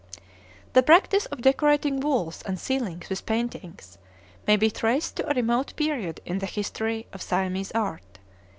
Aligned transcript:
The 0.73 0.81
practice 0.81 1.27
of 1.27 1.41
decorating 1.43 1.99
walls 1.99 2.41
and 2.41 2.59
ceilings 2.59 3.07
with 3.07 3.27
paintings 3.27 3.99
may 4.47 4.57
be 4.57 4.71
traced 4.71 5.15
to 5.17 5.29
a 5.29 5.33
remote 5.35 5.75
period 5.75 6.21
in 6.25 6.39
the 6.39 6.47
history 6.47 7.05
of 7.13 7.21
Siamese 7.21 7.71
art. 7.73 8.17